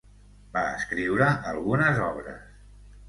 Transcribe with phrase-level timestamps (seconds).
[0.55, 2.43] Va escriure algunes obres.